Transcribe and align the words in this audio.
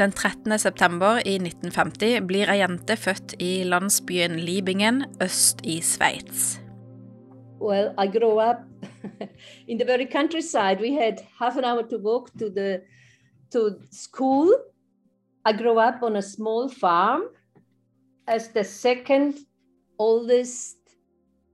Den 0.00 0.12
13. 0.12 0.58
september 0.58 1.18
i 1.28 1.34
1950 1.36 2.22
blir 2.24 2.48
ei 2.48 2.62
jente 2.62 2.94
født 2.96 3.34
i 3.36 3.50
landsbyen 3.68 4.38
Libingen 4.40 5.02
øst 5.20 5.60
i 5.60 5.74
Sveits. 5.84 6.60
Well, 7.60 7.92
I 8.00 8.06
grew 8.08 8.40
up 8.40 8.64
in 9.68 9.78
the 9.78 9.84
very 9.84 10.06
countryside. 10.12 10.80
We 10.80 10.94
had 10.94 11.20
half 11.38 11.58
an 11.58 11.64
hour 11.64 11.82
to 11.90 11.98
walk 11.98 12.32
to 12.38 12.48
the 12.48 12.80
to 13.52 13.76
school. 13.92 14.48
I 15.44 15.52
grew 15.52 15.76
up 15.76 16.02
on 16.02 16.16
a 16.16 16.22
small 16.22 16.70
farm 16.80 17.22
as 18.26 18.48
the 18.48 18.64
second 18.64 19.34
oldest 19.98 20.78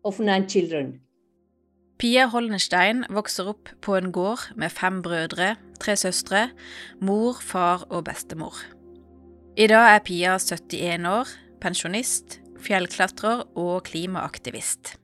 of 0.04 0.20
nine 0.20 0.48
children. 0.48 1.00
Pia 1.98 2.28
Holnestein 2.28 3.06
vokser 3.10 3.48
opp 3.48 3.68
på 3.82 3.96
en 3.96 4.12
gård 4.12 4.52
med 4.54 4.70
fem 4.70 5.02
brødre, 5.02 5.56
tre 5.80 5.96
søstre, 5.96 6.48
mor, 7.00 7.38
far 7.42 7.86
og 7.90 8.04
bestemor. 8.04 8.54
I 9.56 9.66
dag 9.66 9.94
er 9.94 10.04
Pia 10.04 10.36
71 10.38 11.06
år, 11.08 11.30
pensjonist, 11.60 12.40
fjellklatrer 12.60 13.44
og 13.56 13.82
klimaaktivist. 13.88 14.96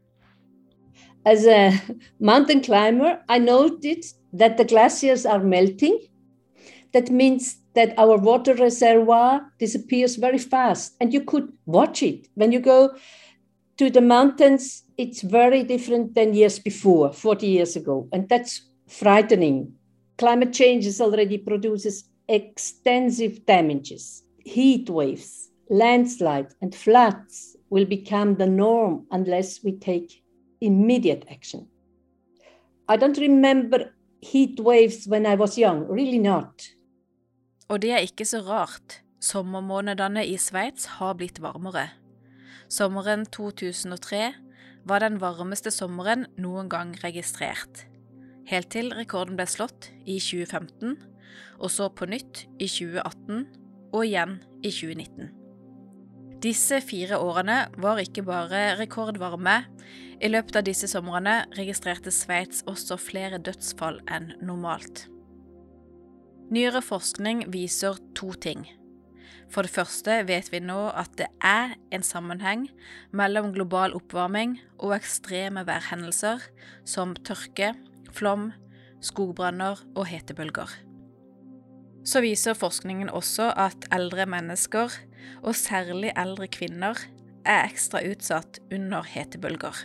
As 1.24 1.46
a 1.46 1.70
mountain 2.18 2.64
climber, 2.64 3.18
I 3.28 3.38
noted 3.38 4.02
that 4.38 4.56
the 4.58 4.64
glaciers 4.64 5.24
are 5.24 5.45
melting. 5.45 5.98
That 6.92 7.10
means 7.10 7.56
that 7.74 7.95
our 7.96 8.18
water 8.18 8.54
reservoir 8.54 9.40
disappears 9.60 10.16
very 10.16 10.38
fast, 10.38 10.95
and 11.01 11.12
you 11.12 11.24
could 11.24 11.48
watch 11.66 12.02
it. 12.02 12.29
When 12.34 12.52
you 12.52 12.60
go 12.60 12.90
to 13.79 13.90
the 13.90 14.01
mountains, 14.01 14.82
it's 14.98 15.23
very 15.23 15.62
different 15.64 16.14
than 16.14 16.34
years 16.34 16.59
before, 16.59 17.12
40 17.12 17.46
years 17.46 17.76
ago, 17.76 18.09
and 18.12 18.29
that's 18.29 18.60
frightening. 18.88 19.73
Climate 20.23 20.52
change 20.52 20.87
already 21.01 21.37
produces 21.37 22.04
extensive 22.28 23.45
damages. 23.45 24.23
Heat 24.45 24.88
waves, 24.88 25.51
landslides, 25.68 26.54
and 26.62 26.73
floods 26.73 27.56
will 27.70 27.84
become 27.84 28.37
the 28.37 28.46
norm 28.46 29.04
unless 29.10 29.64
we 29.64 29.73
take 29.73 30.23
immediate 30.60 31.24
action. 31.29 31.66
I 32.88 32.96
don't 32.96 33.18
remember 33.18 33.90
heat 34.20 34.60
waves 34.60 35.09
when 35.09 35.26
I 35.26 35.34
was 35.34 35.59
young, 35.59 35.88
really 35.88 36.18
not. 36.18 36.62
Og 37.68 37.82
det 37.82 37.90
er 37.90 37.98
ikke 38.07 38.24
så 38.24 38.38
rart. 38.46 39.02
Sommermånedene 39.20 40.26
i 40.26 40.36
Sveits 40.36 40.84
har 40.84 41.14
blitt 41.14 41.42
varmere. 41.42 41.88
Sommeren 42.68 43.26
2003 43.26 44.34
var 44.84 44.98
den 44.98 45.20
varmeste 45.20 45.70
sommeren 45.70 46.26
noen 46.38 46.68
gang 46.68 46.95
registrert. 47.04 47.88
Helt 48.51 48.73
til 48.74 48.90
rekorden 48.96 49.38
ble 49.38 49.46
slått 49.46 49.90
i 50.02 50.18
2015, 50.18 50.96
og 51.62 51.71
så 51.71 51.88
på 51.95 52.09
nytt 52.10 52.46
i 52.59 52.66
2018 52.66 53.46
og 53.93 54.02
igjen 54.07 54.40
i 54.62 54.73
2019. 54.73 55.30
Disse 56.43 56.80
fire 56.82 57.20
årene 57.23 57.68
var 57.79 58.01
ikke 58.02 58.24
bare 58.26 58.73
rekordvarme. 58.80 59.60
I 60.23 60.30
løpet 60.30 60.59
av 60.59 60.66
disse 60.66 60.88
somrene 60.90 61.45
registrerte 61.54 62.10
Sveits 62.15 62.65
også 62.70 62.98
flere 62.98 63.38
dødsfall 63.38 64.00
enn 64.10 64.32
normalt. 64.43 65.06
Nyere 66.53 66.82
forskning 66.82 67.47
viser 67.54 68.00
to 68.19 68.32
ting. 68.43 68.66
For 69.53 69.66
det 69.66 69.75
første 69.75 70.19
vet 70.26 70.50
vi 70.53 70.62
nå 70.65 70.81
at 70.97 71.15
det 71.20 71.28
er 71.44 71.76
en 71.94 72.04
sammenheng 72.04 72.66
mellom 73.15 73.53
global 73.54 73.94
oppvarming 73.97 74.56
og 74.80 74.97
ekstreme 74.97 75.62
værhendelser 75.69 76.42
som 76.88 77.14
tørke, 77.22 77.74
flom, 78.16 78.50
skogbranner 79.02 79.82
og 79.96 80.06
hetebølger. 80.10 80.70
Så 82.04 82.22
viser 82.24 82.58
forskningen 82.58 83.10
også 83.10 83.52
at 83.56 83.86
eldre 83.94 84.26
mennesker, 84.26 84.90
og 85.42 85.54
særlig 85.54 86.12
eldre 86.18 86.48
kvinner, 86.50 86.98
er 87.46 87.66
ekstra 87.66 88.02
utsatt 88.06 88.60
under 88.74 89.06
hetebølger. 89.06 89.82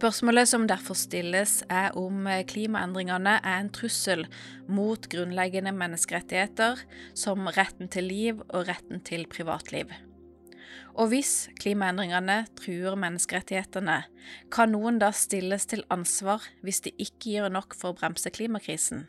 Spørsmålet 0.00 0.48
som 0.48 0.62
derfor 0.64 0.96
stilles, 0.96 1.58
er 1.68 1.92
om 1.98 2.24
klimaendringene 2.48 3.34
er 3.44 3.58
en 3.60 3.68
trussel 3.74 4.24
mot 4.64 5.10
grunnleggende 5.12 5.74
menneskerettigheter 5.76 6.80
som 7.12 7.50
retten 7.52 7.90
til 7.92 8.08
liv 8.08 8.40
og 8.48 8.70
retten 8.70 9.02
til 9.04 9.26
privatliv. 9.28 9.92
Og 10.94 11.10
hvis 11.12 11.48
klimaendringene 11.60 12.44
truer 12.58 12.96
menneskerettighetene, 12.98 14.02
kan 14.52 14.74
noen 14.74 14.98
da 15.02 15.10
stilles 15.14 15.66
til 15.70 15.84
ansvar 15.90 16.44
hvis 16.64 16.82
de 16.86 16.94
ikke 16.98 17.36
gjør 17.36 17.52
nok 17.56 17.76
for 17.78 17.92
å 17.92 17.98
bremse 18.00 18.32
klimakrisen? 18.34 19.06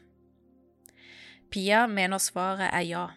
Pia 1.51 1.85
mener 1.87 2.21
svaret 2.21 2.69
er 2.71 2.85
ja. 2.87 3.07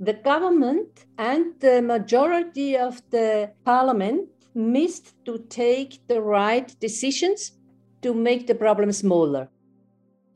The 0.00 0.14
government 0.24 1.04
and 1.18 1.54
the 1.60 1.80
majority 1.82 2.74
of 2.76 3.02
the 3.10 3.50
parliament 3.64 4.28
missed 4.54 5.14
to 5.26 5.38
take 5.50 5.98
the 6.08 6.20
right 6.20 6.74
decisions 6.80 7.52
to 8.02 8.14
make 8.14 8.46
the 8.46 8.54
problem 8.54 8.92
smaller. 8.92 9.48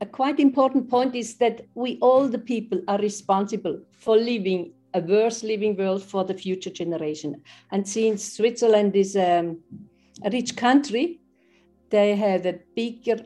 A 0.01 0.05
quite 0.05 0.39
important 0.39 0.89
point 0.89 1.15
is 1.15 1.37
that 1.37 1.61
we 1.73 1.97
all 2.01 2.27
the 2.27 2.37
people 2.37 2.81
are 2.87 2.99
responsible 2.99 3.79
for 3.91 4.17
living 4.17 4.73
a 4.95 5.01
worse 5.01 5.43
living 5.43 5.77
world 5.77 6.01
for 6.03 6.23
the 6.23 6.33
future 6.33 6.69
generation. 6.69 7.41
And 7.71 7.87
since 7.87 8.33
Switzerland 8.37 8.95
is 8.95 9.15
um, 9.15 9.59
a 10.23 10.29
rich 10.29 10.55
country, 10.55 11.19
they 11.89 12.15
have 12.15 12.45
a 12.45 12.59
bigger 12.75 13.17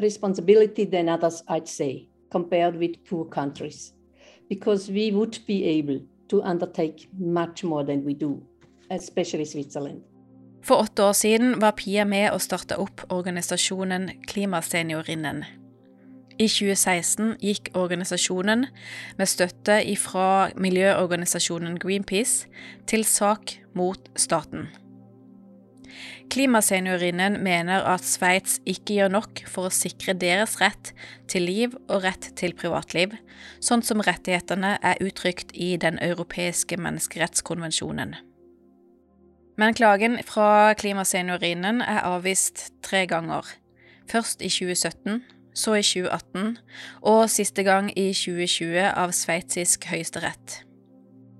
responsibility 0.00 0.84
than 0.84 1.08
others, 1.08 1.42
I'd 1.48 1.68
say, 1.68 2.08
compared 2.30 2.76
with 2.76 3.04
poor 3.04 3.24
countries, 3.24 3.92
because 4.48 4.92
we 4.92 5.10
would 5.10 5.38
be 5.46 5.64
able 5.64 6.00
to 6.28 6.42
undertake 6.42 7.08
much 7.18 7.64
more 7.64 7.84
than 7.84 8.04
we 8.04 8.14
do, 8.14 8.42
especially 8.90 9.44
Switzerland. 9.44 10.02
For 10.62 10.74
åtte 10.76 11.02
år 11.02 11.12
siden 11.12 11.60
var 11.60 11.70
Pia 11.70 12.04
med 12.04 12.30
og 12.32 12.40
starta 12.40 12.76
opp 12.78 13.00
organisasjonen 13.10 14.10
Klimaseniorinnen. 14.26 15.44
I 16.38 16.48
2016 16.48 17.36
gikk 17.42 17.72
organisasjonen, 17.76 18.66
med 19.18 19.28
støtte 19.28 19.80
fra 20.00 20.50
miljøorganisasjonen 20.56 21.78
Greenpeace, 21.82 22.48
til 22.86 23.04
sak 23.04 23.58
mot 23.76 24.08
staten. 24.16 24.70
Klimaseniorinnen 26.32 27.36
mener 27.44 27.84
at 27.84 28.06
Sveits 28.08 28.56
ikke 28.64 28.94
gjør 28.96 29.10
nok 29.12 29.42
for 29.52 29.68
å 29.68 29.74
sikre 29.74 30.14
deres 30.16 30.54
rett 30.62 30.94
til 31.28 31.44
liv 31.44 31.74
og 31.92 32.06
rett 32.06 32.30
til 32.40 32.54
privatliv, 32.56 33.12
sånn 33.60 33.84
som 33.84 34.00
rettighetene 34.00 34.78
er 34.80 35.02
uttrykt 35.04 35.52
i 35.52 35.74
Den 35.76 36.00
europeiske 36.00 36.78
menneskerettskonvensjonen. 36.80 38.16
Men 39.60 39.76
klagen 39.76 40.16
fra 40.24 40.72
Klimaseniorinnen 40.80 41.84
er 41.84 42.00
avvist 42.08 42.70
tre 42.80 43.04
ganger. 43.06 43.44
Først 44.08 44.40
i 44.40 44.48
2017, 44.48 45.20
så 45.54 45.76
i 45.78 45.84
2018 45.84 46.58
og 47.08 47.22
siste 47.30 47.64
gang 47.66 47.90
i 47.92 48.10
2020 48.16 48.90
av 48.90 49.14
sveitsisk 49.16 49.88
høyesterett. 49.92 50.62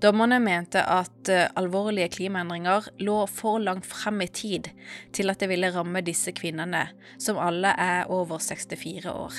Dommerne 0.03 0.41
mente 0.43 0.83
at 0.83 1.31
uh, 1.31 1.47
alvorlige 1.55 2.09
klimaendringer 2.17 2.89
lå 3.07 3.21
for 3.31 3.63
langt 3.63 3.87
frem 3.87 4.25
i 4.25 4.27
tid 4.27 4.73
til 5.15 5.31
at 5.31 5.39
det 5.39 5.49
ville 5.53 5.71
ramme 5.71 6.03
disse 6.03 6.35
kvinnene, 6.35 6.89
som 7.23 7.39
alle 7.39 7.71
er 7.79 8.11
over 8.11 8.43
64 8.43 9.07
år. 9.13 9.37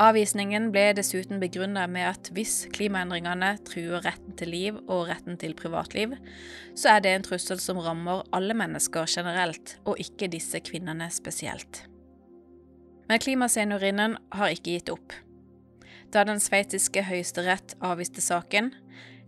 Avvisningen 0.00 0.70
ble 0.72 0.84
dessuten 0.96 1.40
begrunnet 1.40 1.90
med 1.92 2.06
at 2.08 2.30
hvis 2.32 2.66
klimaendringene 2.72 3.54
truer 3.68 4.04
retten 4.04 4.36
til 4.40 4.52
liv 4.52 4.78
og 4.86 5.08
retten 5.10 5.36
til 5.40 5.56
privatliv, 5.56 6.14
så 6.76 6.96
er 6.96 7.04
det 7.04 7.12
en 7.12 7.26
trussel 7.28 7.60
som 7.60 7.80
rammer 7.80 8.24
alle 8.32 8.56
mennesker 8.56 9.08
generelt, 9.08 9.76
og 9.84 10.00
ikke 10.00 10.32
disse 10.32 10.60
kvinnene 10.64 11.08
spesielt. 11.12 11.84
Men 13.12 13.20
klimaseniorinnen 13.20 14.14
har 14.32 14.54
ikke 14.54 14.72
gitt 14.72 14.88
opp. 14.88 15.12
Da 16.16 16.22
den 16.24 16.38
sveitsiske 16.40 17.02
høyesterett 17.04 17.74
avviste 17.84 18.24
saken, 18.24 18.70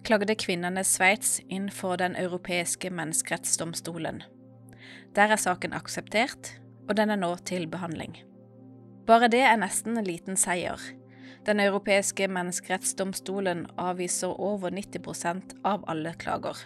klagde 0.08 0.32
kvinnene 0.40 0.80
Sveits 0.88 1.34
inn 1.52 1.66
for 1.68 2.00
Den 2.00 2.16
europeiske 2.16 2.88
menneskerettsdomstolen. 2.88 4.22
Der 5.12 5.36
er 5.36 5.36
saken 5.36 5.76
akseptert, 5.76 6.54
og 6.88 6.96
den 6.96 7.12
er 7.12 7.20
nå 7.20 7.34
til 7.44 7.68
behandling. 7.68 8.16
Bare 9.04 9.28
det 9.28 9.44
er 9.44 9.60
nesten 9.60 10.00
en 10.00 10.08
liten 10.08 10.40
seier. 10.40 10.80
Den 11.44 11.60
europeiske 11.60 12.24
menneskerettsdomstolen 12.24 13.66
avviser 13.76 14.32
over 14.32 14.72
90% 14.72 15.58
av 15.60 15.84
alle 15.92 16.16
klager. 16.16 16.56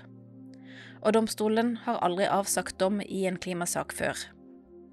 Og 1.03 1.19
domstolen 1.19 1.81
har 1.82 1.99
aldri 1.99 2.31
avsagt 2.31 2.79
dom 2.79 3.03
i 3.03 3.26
en 3.26 3.43
klimasak 3.43 3.91
før. 3.91 4.38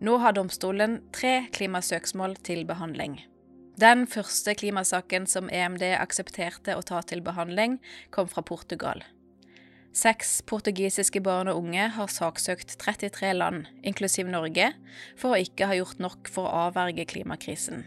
Nå 0.04 0.18
har 0.20 0.36
domstolen 0.36 1.00
tre 1.16 1.46
klimasøksmål 1.56 2.36
til 2.44 2.66
behandling. 2.68 3.22
Den 3.80 4.06
første 4.08 4.56
klimasaken 4.56 5.28
som 5.28 5.50
EMD 5.52 5.84
aksepterte 5.98 6.76
å 6.76 6.84
ta 6.84 7.02
til 7.04 7.24
behandling, 7.24 7.78
kom 8.12 8.28
fra 8.32 8.44
Portugal. 8.44 9.04
Seks 9.96 10.42
portugisiske 10.48 11.22
barn 11.24 11.48
og 11.48 11.62
unge 11.62 11.88
har 11.96 12.12
saksøkt 12.12 12.76
33 12.82 13.32
land, 13.36 13.70
inklusiv 13.84 14.28
Norge, 14.28 14.74
for 15.16 15.36
å 15.36 15.40
ikke 15.40 15.70
ha 15.70 15.78
gjort 15.78 16.04
nok 16.04 16.32
for 16.32 16.48
å 16.48 16.66
avverge 16.68 17.08
klimakrisen. 17.08 17.86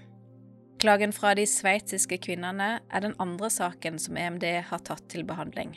Klagen 0.81 1.12
fra 1.12 1.34
de 1.37 1.44
sveitsiske 1.49 2.20
kvinnene 2.25 2.78
er 2.81 3.05
den 3.05 3.16
andre 3.20 3.50
saken 3.52 4.00
som 4.00 4.16
EMD 4.16 4.46
har 4.70 4.84
tatt 4.88 5.05
til 5.12 5.26
behandling. 5.28 5.76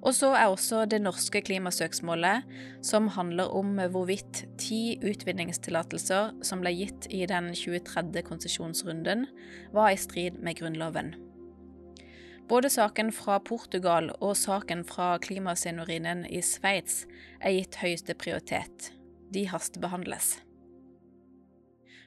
Og 0.00 0.14
så 0.16 0.30
er 0.32 0.48
også 0.48 0.86
det 0.88 1.02
norske 1.04 1.42
klimasøksmålet, 1.44 2.46
som 2.82 3.08
handler 3.12 3.52
om 3.52 3.76
hvorvidt 3.92 4.46
ti 4.60 4.96
utvinningstillatelser 5.04 6.38
som 6.46 6.64
ble 6.64 6.72
gitt 6.72 7.08
i 7.12 7.26
den 7.28 7.52
23. 7.52 8.22
konsesjonsrunden, 8.24 9.26
var 9.76 9.92
i 9.92 10.00
strid 10.00 10.40
med 10.40 10.56
Grunnloven. 10.60 11.12
Både 12.50 12.70
saken 12.72 13.12
fra 13.14 13.38
Portugal 13.38 14.08
og 14.18 14.32
saken 14.36 14.82
fra 14.88 15.12
klimasenorinen 15.22 16.24
i 16.26 16.40
Sveits 16.42 17.04
er 17.38 17.54
gitt 17.54 17.78
høyeste 17.78 18.16
prioritet. 18.18 18.90
De 19.30 19.44
hastebehandles. 19.46 20.40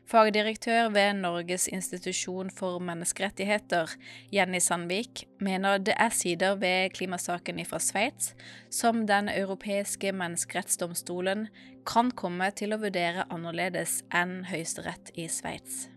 Fagdirektør 0.10 0.90
ved 0.92 1.22
Norges 1.22 1.70
institusjon 1.72 2.50
for 2.52 2.82
menneskerettigheter, 2.84 3.94
Jenny 4.34 4.60
Sandvik, 4.60 5.24
mener 5.40 5.80
det 5.80 5.96
er 5.96 6.12
sider 6.12 6.58
ved 6.60 6.92
klimasaken 6.98 7.64
fra 7.66 7.80
Sveits 7.80 8.34
som 8.70 9.06
Den 9.08 9.30
europeiske 9.32 10.12
menneskerettsdomstolen 10.12 11.48
kan 11.88 12.12
komme 12.12 12.52
til 12.52 12.76
å 12.76 12.82
vurdere 12.84 13.26
annerledes 13.32 14.02
enn 14.14 14.42
Høyesterett 14.52 15.16
i 15.16 15.30
Sveits. 15.32 15.88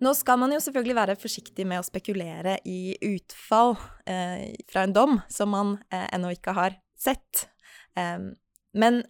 Nå 0.00 0.12
skal 0.14 0.38
man 0.38 0.52
jo 0.52 0.60
selvfølgelig 0.60 0.96
være 0.98 1.18
forsiktig 1.18 1.66
med 1.66 1.80
å 1.80 1.86
spekulere 1.86 2.58
i 2.68 2.94
utfall 3.14 3.74
eh, 4.06 4.52
fra 4.70 4.84
en 4.84 4.94
dom 4.94 5.20
som 5.32 5.54
man 5.54 5.78
eh, 5.88 6.06
ennå 6.12 6.34
ikke 6.36 6.54
har 6.56 6.76
sett. 7.00 7.48
Eh, 7.96 8.28
men 8.76 9.00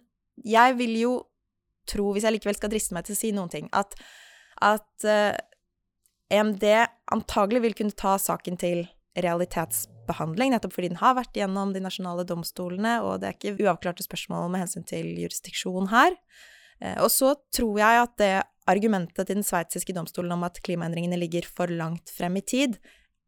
jeg 0.47 0.77
vil 0.79 0.95
jo 1.01 1.17
tro, 1.89 2.09
hvis 2.13 2.27
jeg 2.27 2.37
likevel 2.37 2.57
skal 2.57 2.71
driste 2.73 2.97
meg 2.97 3.07
til 3.07 3.17
å 3.17 3.19
si 3.19 3.31
noen 3.35 3.51
ting, 3.53 3.69
at, 3.75 3.95
at 4.65 5.07
EMD 6.33 6.65
eh, 6.71 6.89
antagelig 7.15 7.63
vil 7.63 7.77
kunne 7.77 7.97
ta 7.97 8.17
saken 8.21 8.59
til 8.59 8.83
realitetsbehandling, 9.17 10.53
nettopp 10.53 10.75
fordi 10.75 10.91
den 10.91 11.01
har 11.01 11.15
vært 11.17 11.39
gjennom 11.39 11.71
de 11.73 11.81
nasjonale 11.81 12.27
domstolene, 12.27 12.99
og 13.05 13.21
det 13.21 13.31
er 13.31 13.39
ikke 13.39 13.65
uavklarte 13.65 14.05
spørsmål 14.05 14.51
med 14.53 14.65
hensyn 14.65 14.85
til 14.87 15.09
jurisdiksjon 15.23 15.89
her. 15.93 16.19
Eh, 16.83 16.99
og 17.01 17.09
så 17.13 17.33
tror 17.55 17.81
jeg 17.81 18.03
at 18.03 18.15
det 18.21 18.35
argumentet 18.67 19.23
til 19.23 19.39
den 19.39 19.47
sveitsiske 19.47 19.95
domstolen 19.95 20.35
om 20.35 20.43
at 20.43 20.59
klimaendringene 20.65 21.19
ligger 21.19 21.47
for 21.47 21.71
langt 21.71 22.11
frem 22.11 22.35
i 22.39 22.43
tid, 22.43 22.79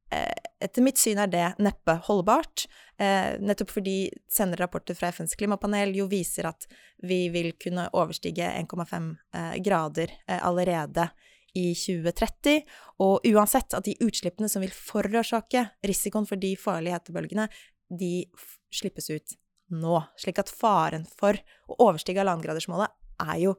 Eh, 0.10 0.49
etter 0.62 0.84
mitt 0.86 1.00
syn 1.00 1.22
er 1.24 1.32
det 1.32 1.46
neppe 1.64 1.96
holdbart, 2.08 2.66
eh, 3.00 3.38
nettopp 3.40 3.72
fordi 3.78 3.98
senere 4.32 4.66
rapporter 4.66 4.98
fra 4.98 5.12
FNs 5.14 5.38
klimapanel 5.40 5.96
jo 5.96 6.10
viser 6.12 6.50
at 6.52 6.68
vi 7.04 7.28
vil 7.34 7.54
kunne 7.62 7.88
overstige 7.94 8.52
1,5 8.60 9.10
eh, 9.34 9.58
grader 9.64 10.14
allerede 10.40 11.10
i 11.58 11.72
2030, 11.74 12.62
og 13.02 13.26
uansett 13.26 13.74
at 13.74 13.88
de 13.88 13.96
utslippene 14.06 14.50
som 14.52 14.62
vil 14.62 14.74
forårsake 14.76 15.66
risikoen 15.88 16.28
for 16.30 16.42
de 16.42 16.54
farlige 16.60 16.98
hetebølgene, 16.98 17.48
de 17.90 18.28
slippes 18.74 19.10
ut 19.10 19.36
nå. 19.74 19.98
Slik 20.20 20.42
at 20.42 20.52
faren 20.54 21.08
for 21.10 21.38
å 21.70 21.80
overstige 21.90 22.22
halvannengradersmålet 22.22 22.94
er 23.26 23.42
jo 23.42 23.56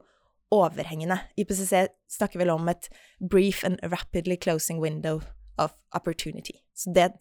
overhengende. 0.51 1.17
IPCC 1.39 1.87
snakker 2.11 2.41
vel 2.41 2.53
om 2.53 2.67
et 2.71 2.89
brief 3.19 3.63
and 3.67 3.79
rapidly 3.91 4.37
closing 4.37 4.81
window 4.83 5.21
of 5.57 5.75
opportunity. 5.95 6.59
Så 6.81 6.93
det, 6.95 7.11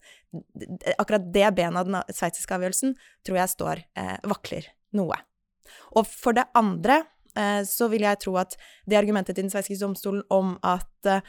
akkurat 0.97 1.31
det 1.35 1.47
benet 1.59 1.83
av 1.83 1.89
den 1.89 2.17
sveitsiske 2.17 2.57
avgjørelsen 2.57 2.95
tror 3.27 3.41
jeg 3.43 3.55
står 3.55 3.83
eh, 4.01 4.17
vakler 4.31 4.69
noe. 4.97 5.19
Og 5.95 6.09
for 6.09 6.37
det 6.37 6.49
andre 6.59 7.03
eh, 7.37 7.62
så 7.69 7.91
vil 7.93 8.07
jeg 8.07 8.23
tro 8.25 8.37
at 8.41 8.57
det 8.89 8.99
argumentet 8.99 9.37
til 9.37 9.47
den 9.47 9.53
sveitsiske 9.53 9.85
domstolen 9.85 10.25
om 10.33 10.57
at 10.67 11.11
eh, 11.11 11.23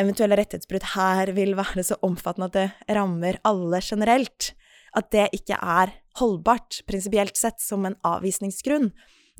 eventuelle 0.00 0.38
rettighetsbrudd 0.40 0.92
her 0.94 1.34
vil 1.36 1.56
være 1.58 1.84
så 1.86 1.98
omfattende 2.06 2.50
at 2.50 2.58
det 2.58 2.96
rammer 2.96 3.40
alle 3.48 3.82
generelt, 3.84 4.52
at 4.96 5.12
det 5.14 5.28
ikke 5.36 5.56
er 5.56 5.94
holdbart 6.20 6.82
prinsipielt 6.88 7.38
sett 7.38 7.60
som 7.62 7.86
en 7.88 7.96
avvisningsgrunn. 8.06 8.90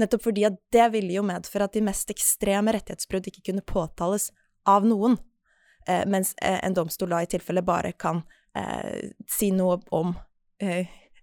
Nettopp 0.01 0.25
fordi 0.25 0.47
at 0.49 0.57
det 0.73 0.87
ville 0.95 1.19
jo 1.19 1.25
medføre 1.27 1.69
at 1.69 1.77
de 1.77 1.85
mest 1.85 2.11
ekstreme 2.13 2.73
rettighetsbrudd 2.73 3.29
ikke 3.29 3.45
kunne 3.51 3.65
påtales 3.67 4.31
av 4.69 4.87
noen. 4.89 5.19
Eh, 5.87 6.05
mens 6.07 6.35
eh, 6.43 6.61
en 6.65 6.75
domstol 6.75 7.11
da 7.15 7.23
i 7.23 7.31
tilfelle 7.31 7.63
bare 7.67 7.93
kan 7.93 8.23
eh, 8.55 9.11
si 9.29 9.51
noe 9.55 9.81
om 9.91 10.15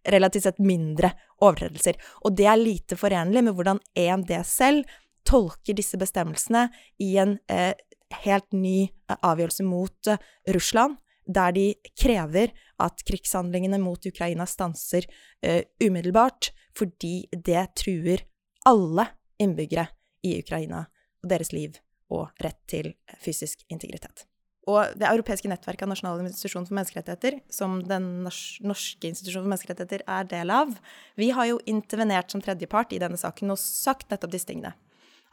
relativt 0.03 0.43
sett 0.43 0.57
mindre 0.59 1.13
overtredelser. 1.39 1.95
Og 2.27 2.35
det 2.35 2.47
er 2.51 2.59
lite 2.59 2.97
forenlig 2.99 3.43
med 3.45 3.55
hvordan 3.55 3.79
EMD 3.95 4.33
selv 4.43 4.89
tolker 5.27 5.77
disse 5.77 5.97
bestemmelsene 5.99 6.67
i 7.03 7.13
en 7.21 7.37
eh, 7.51 7.73
helt 8.23 8.51
ny 8.55 8.89
eh, 8.89 9.15
avgjørelse 9.15 9.65
mot 9.67 10.11
eh, 10.11 10.21
Russland, 10.55 10.97
der 11.29 11.53
de 11.53 11.67
krever 11.99 12.53
at 12.81 13.03
krigshandlingene 13.05 13.77
mot 13.83 14.05
Ukraina 14.05 14.47
stanser 14.49 15.05
umiddelbart, 15.77 16.49
fordi 16.73 17.27
det 17.29 17.67
truer 17.77 18.23
alle 18.65 19.05
innbyggere 19.37 19.85
i 20.25 20.39
Ukraina 20.39 20.87
og 21.21 21.29
deres 21.29 21.53
liv 21.53 21.77
og 22.09 22.33
rett 22.41 22.63
til 22.71 22.95
fysisk 23.21 23.61
integritet. 23.69 24.28
Og 24.69 24.99
det 24.99 25.07
europeiske 25.07 25.49
nettverket 25.49 25.87
av 25.87 25.93
nasjonale 25.93 26.27
institusjon 26.27 26.67
for 26.67 26.77
menneskerettigheter, 26.77 27.39
som 27.53 27.79
den 27.89 28.07
norske 28.25 29.09
institusjonen 29.09 29.47
for 29.47 29.53
menneskerettigheter 29.53 30.03
er 30.05 30.29
del 30.29 30.53
av, 30.53 30.75
vi 31.17 31.31
har 31.33 31.49
jo 31.49 31.61
intervenert 31.69 32.29
som 32.31 32.43
tredjepart 32.43 32.93
i 32.93 33.01
denne 33.01 33.17
saken 33.17 33.55
og 33.55 33.61
sagt 33.61 34.11
nettopp 34.11 34.35
disse 34.35 34.49
tingene. 34.51 34.75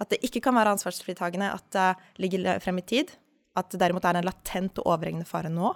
At 0.00 0.12
det 0.12 0.23
ikke 0.25 0.43
kan 0.44 0.56
være 0.56 0.77
ansvarsfritagende 0.77 1.53
at 1.53 1.69
det 1.75 1.88
ligger 2.23 2.61
frem 2.65 2.81
i 2.81 2.87
tid. 2.87 3.12
At 3.56 3.71
det 3.73 3.81
derimot 3.81 4.05
er 4.05 4.19
en 4.19 4.29
latent 4.29 4.81
og 4.83 4.91
overhengende 4.93 5.29
fare 5.29 5.53
nå. 5.53 5.73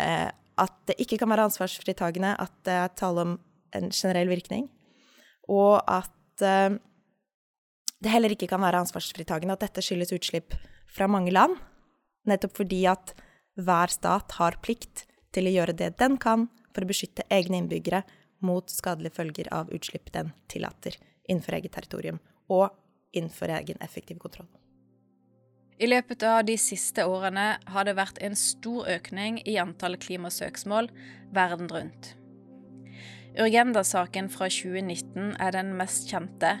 Eh, 0.00 0.28
at 0.60 0.76
det 0.88 0.98
ikke 1.00 1.16
kan 1.22 1.32
være 1.32 1.48
ansvarsfritagende 1.48 2.34
at 2.40 2.52
det 2.68 2.76
er 2.76 2.92
tale 3.00 3.24
om 3.24 3.38
en 3.76 3.88
generell 3.88 4.28
virkning. 4.28 4.68
Og 5.48 5.80
at 5.88 6.44
eh, 6.44 6.76
det 8.00 8.12
heller 8.12 8.36
ikke 8.36 8.48
kan 8.48 8.60
være 8.60 8.84
ansvarsfritagende 8.84 9.56
at 9.56 9.64
dette 9.64 9.84
skyldes 9.84 10.12
utslipp 10.16 10.56
fra 10.90 11.08
mange 11.08 11.32
land 11.32 11.56
nettopp 12.28 12.56
fordi 12.60 12.84
at 12.90 13.14
hver 13.60 13.92
stat 13.92 14.36
har 14.38 14.58
plikt 14.64 15.04
til 15.34 15.48
å 15.48 15.54
gjøre 15.54 15.76
det 15.76 15.94
den 16.00 16.16
kan 16.20 16.48
for 16.74 16.84
å 16.84 16.90
beskytte 16.90 17.26
egne 17.32 17.60
innbyggere 17.60 18.02
mot 18.46 18.70
skadelige 18.72 19.16
følger 19.18 19.50
av 19.54 19.70
utslipp 19.74 20.10
den 20.14 20.32
tillater 20.48 20.96
innenfor 21.28 21.58
eget 21.58 21.74
territorium, 21.76 22.18
og 22.50 22.70
innenfor 23.14 23.52
egen 23.54 23.78
effektiv 23.84 24.18
kontroll. 24.18 24.48
I 25.80 25.88
løpet 25.88 26.24
av 26.28 26.42
de 26.44 26.56
siste 26.60 27.06
årene 27.08 27.54
har 27.72 27.86
det 27.88 27.96
vært 27.96 28.18
en 28.24 28.36
stor 28.36 28.88
økning 28.90 29.38
i 29.48 29.56
antall 29.62 29.96
klimasøksmål 30.00 30.90
verden 31.32 31.70
rundt. 31.72 32.14
Urgenda-saken 33.38 34.28
fra 34.32 34.50
2019 34.50 35.36
er 35.38 35.54
den 35.54 35.70
mest 35.78 36.10
kjente, 36.10 36.56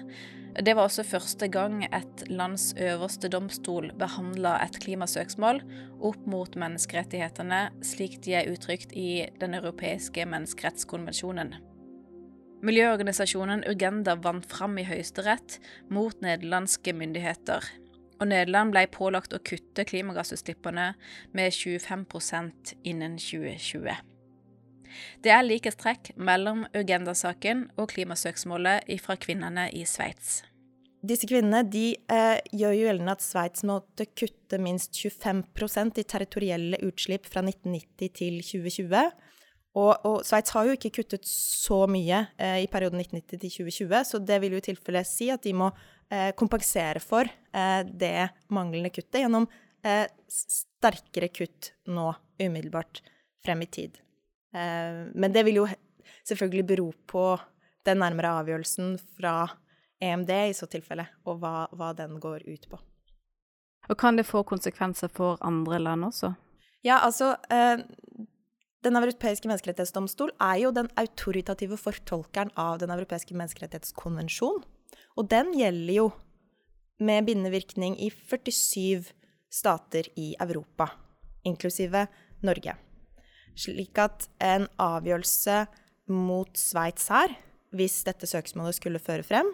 det 0.58 0.74
var 0.74 0.88
også 0.88 1.04
første 1.06 1.46
gang 1.52 1.84
et 1.86 2.24
lands 2.28 2.72
øverste 2.74 3.30
domstol 3.30 3.92
behandla 3.98 4.56
et 4.64 4.80
klimasøksmål 4.82 5.60
opp 6.02 6.26
mot 6.26 6.56
menneskerettighetene 6.58 7.60
slik 7.86 8.18
de 8.26 8.34
er 8.40 8.50
uttrykt 8.50 8.92
i 8.98 9.28
Den 9.40 9.54
europeiske 9.54 10.26
menneskerettskonvensjonen. 10.26 11.54
Miljøorganisasjonen 12.66 13.62
Urgenda 13.70 14.18
vant 14.20 14.44
fram 14.50 14.76
i 14.76 14.84
Høyesterett 14.84 15.60
mot 15.88 16.18
nederlandske 16.20 16.92
myndigheter, 16.92 17.64
og 18.20 18.28
Nederland 18.28 18.74
ble 18.74 18.84
pålagt 18.92 19.32
å 19.32 19.40
kutte 19.40 19.86
klimagassutslippene 19.88 20.90
med 21.32 21.56
25% 21.56 22.74
innen 22.84 23.16
2020. 23.22 24.09
Det 25.22 25.32
er 25.34 25.46
likhetstrekk 25.46 26.12
mellom 26.16 26.66
Ugenda-saken 26.76 27.68
og 27.80 27.90
klimasøksmålet 27.94 28.88
fra 29.02 29.16
kvinnene 29.20 29.68
i 29.76 29.86
Sveits. 29.88 30.40
Disse 31.00 31.24
kvinnene 31.24 31.62
de, 31.64 31.96
eh, 32.12 32.38
gjør 32.52 32.74
jo 32.76 32.84
gjeldende 32.84 33.12
at 33.16 33.24
Sveits 33.24 33.64
måtte 33.64 34.04
kutte 34.12 34.58
minst 34.60 34.92
25% 34.92 35.98
i 35.98 36.04
territorielle 36.04 36.80
utslipp 36.84 37.24
fra 37.24 37.40
1990 37.40 38.12
til 38.18 38.42
2020. 38.44 39.12
Og, 39.80 39.92
og 40.04 40.18
Sveits 40.26 40.52
har 40.52 40.66
jo 40.66 40.74
ikke 40.74 40.92
kuttet 40.98 41.24
så 41.30 41.84
mye 41.88 42.24
eh, 42.36 42.58
i 42.64 42.68
perioden 42.68 43.00
1990 43.00 43.38
til 43.38 43.54
2020, 43.70 44.04
så 44.10 44.18
det 44.18 44.40
vil 44.42 44.56
jo 44.56 44.60
i 44.60 44.66
tilfelle 44.66 45.04
si 45.08 45.30
at 45.32 45.46
de 45.46 45.54
må 45.56 45.70
eh, 46.10 46.32
kompensere 46.36 47.00
for 47.00 47.24
eh, 47.24 47.80
det 47.86 48.28
manglende 48.52 48.90
kuttet 48.92 49.22
gjennom 49.22 49.46
eh, 49.86 50.04
sterkere 50.26 51.30
kutt 51.32 51.72
nå, 51.88 52.10
umiddelbart 52.42 53.00
frem 53.44 53.62
i 53.64 53.70
tid. 53.70 54.00
Eh, 54.54 55.06
men 55.14 55.32
det 55.34 55.44
vil 55.46 55.62
jo 55.62 55.66
selvfølgelig 56.26 56.66
bero 56.66 56.90
på 57.10 57.24
den 57.86 58.00
nærmere 58.02 58.32
avgjørelsen 58.40 58.96
fra 59.16 59.34
EMD 60.00 60.30
i 60.32 60.56
så 60.56 60.68
tilfelle, 60.70 61.06
og 61.28 61.40
hva, 61.42 61.68
hva, 61.76 61.92
den 61.96 62.18
går 62.22 62.46
ut 62.48 62.66
på. 62.70 62.80
Og 63.90 63.98
kan 63.98 64.16
det 64.16 64.28
få 64.28 64.42
konsekvenser 64.46 65.12
for 65.12 65.40
andre 65.44 65.80
land 65.80 66.06
også? 66.08 66.32
Ja, 66.84 67.00
altså 67.04 67.34
eh, 67.52 67.82
Den 68.80 68.96
europeiske 68.96 69.48
menneskerettighetsdomstol 69.48 70.30
er 70.40 70.56
jo 70.62 70.70
den 70.72 70.88
autoritative 70.96 71.76
fortolkeren 71.76 72.52
av 72.56 72.78
Den 72.80 72.92
europeiske 72.94 73.36
menneskerettighetskonvensjon. 73.36 74.62
Og 75.20 75.28
den 75.28 75.52
gjelder 75.52 75.94
jo 75.94 76.06
med 77.00 77.26
bindende 77.28 77.52
virkning 77.52 77.98
i 78.00 78.08
47 78.10 79.12
stater 79.50 80.08
i 80.16 80.34
Europa, 80.40 80.88
inklusive 81.44 82.06
Norge. 82.40 82.76
Slik 83.58 83.98
at 84.00 84.28
en 84.42 84.66
avgjørelse 84.80 85.64
mot 86.10 86.50
Sveits 86.58 87.10
her, 87.12 87.36
hvis 87.76 88.00
dette 88.06 88.26
søksmålet 88.26 88.78
skulle 88.78 89.02
føre 89.02 89.26
frem, 89.26 89.52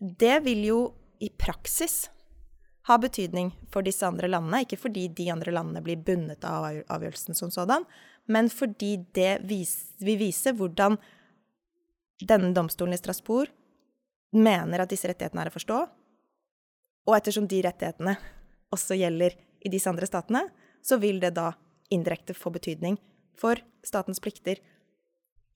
det 0.00 0.40
vil 0.46 0.64
jo 0.66 0.80
i 1.22 1.30
praksis 1.30 2.08
ha 2.88 2.96
betydning 2.98 3.52
for 3.70 3.86
disse 3.86 4.06
andre 4.06 4.30
landene. 4.30 4.64
Ikke 4.64 4.80
fordi 4.80 5.06
de 5.14 5.28
andre 5.30 5.54
landene 5.54 5.82
blir 5.84 6.02
bundet 6.02 6.42
av 6.48 6.66
avgjørelsen 6.66 7.38
som 7.38 7.52
sådan, 7.54 7.86
men 8.26 8.50
fordi 8.50 8.96
det 9.14 9.40
vil 9.46 10.18
vise 10.18 10.54
hvordan 10.58 10.98
denne 12.22 12.52
domstolen 12.54 12.94
i 12.94 13.00
Strasbourg 13.00 13.50
mener 14.32 14.82
at 14.82 14.90
disse 14.90 15.08
rettighetene 15.10 15.44
er 15.44 15.50
å 15.50 15.54
forstå. 15.54 15.78
Og 17.06 17.16
ettersom 17.16 17.48
de 17.50 17.62
rettighetene 17.66 18.16
også 18.72 18.96
gjelder 18.98 19.34
i 19.62 19.70
disse 19.70 19.90
andre 19.90 20.06
statene, 20.08 20.46
så 20.82 20.98
vil 21.02 21.20
det 21.22 21.34
da 21.36 21.52
indirekte 21.92 22.36
få 22.36 22.52
betydning 22.54 22.98
for 23.38 23.60
statens 23.86 24.20
plikter 24.22 24.60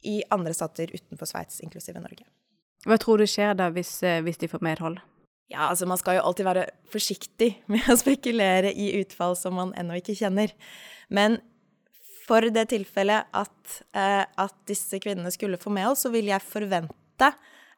i 0.06 0.20
andre 0.34 0.54
stater 0.54 0.92
utenfor 0.92 1.28
Sveits, 1.28 1.60
inklusive 1.64 2.00
Norge. 2.02 2.26
Hva 2.86 2.98
tror 3.02 3.18
du 3.18 3.26
skjer 3.26 3.56
da 3.58 3.70
hvis, 3.74 3.98
eh, 4.06 4.22
hvis 4.22 4.38
de 4.38 4.50
får 4.50 4.62
medhold? 4.62 5.00
Ja, 5.50 5.68
altså 5.70 5.86
man 5.86 5.98
skal 5.98 6.18
jo 6.18 6.24
alltid 6.26 6.46
være 6.46 6.66
forsiktig 6.90 7.52
med 7.72 7.86
å 7.90 7.98
spekulere 7.98 8.72
i 8.72 8.92
utfall 9.00 9.36
som 9.38 9.56
man 9.58 9.74
ennå 9.78 10.00
ikke 10.00 10.16
kjenner. 10.18 10.54
Men 11.08 11.40
for 12.26 12.48
det 12.50 12.68
tilfellet 12.72 13.30
at, 13.36 13.80
eh, 13.94 14.24
at 14.26 14.56
disse 14.66 14.98
kvinnene 15.02 15.30
skulle 15.34 15.60
få 15.60 15.70
medhold, 15.74 16.00
så 16.00 16.10
vil 16.14 16.30
jeg 16.32 16.42
forvente 16.42 17.30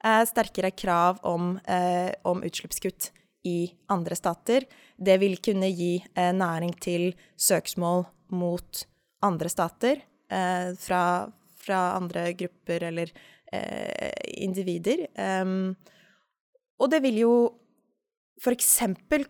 eh, 0.05 0.25
sterkere 0.29 0.73
krav 0.73 1.21
om, 1.29 1.57
eh, 1.69 2.13
om, 2.29 2.43
utslippskutt 2.47 3.11
i 3.47 3.71
andre 3.95 4.17
stater. 4.19 4.67
Det 4.97 5.19
vil 5.23 5.39
kunne 5.43 5.71
gi 5.71 5.97
eh, 6.15 6.33
næring 6.35 6.75
til 6.83 7.13
søksmål 7.37 8.07
mot 8.35 8.85
andre 9.23 9.49
stater 9.53 10.03
eh, 10.31 10.75
fra, 10.79 11.03
fra, 11.57 11.79
andre 11.97 12.33
grupper 12.39 12.89
eller 12.91 13.13
eh, 13.53 14.13
individer. 14.43 15.07
og 16.79 16.91
det 16.91 17.03
vil 17.03 17.19
jo 17.19 17.33
f.eks. 18.39 18.81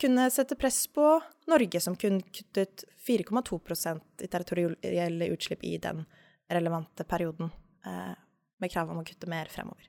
kunne 0.00 0.30
sette 0.30 0.56
press 0.56 0.86
på 0.92 1.20
Norge, 1.48 1.80
som 1.80 1.96
kun 1.96 2.20
kuttet 2.20 2.84
4,2% 3.08 4.24
i 4.24 4.28
territorielle 4.28 5.30
utslipp 5.32 5.64
i 5.64 5.78
den 5.80 6.04
relevante 6.52 7.04
perioden, 7.04 7.50
eh, 7.86 8.16
med 8.60 8.72
krav 8.72 8.90
om 8.90 9.00
å 9.00 9.06
kutte 9.06 9.28
mer 9.30 9.48
fremover. 9.52 9.88